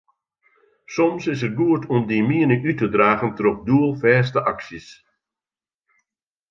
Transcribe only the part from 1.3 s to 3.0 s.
is it goed om dyn miening út te